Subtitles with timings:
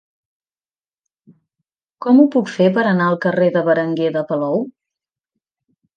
[2.05, 4.63] Com ho puc fer per anar al carrer de Berenguer de Palou?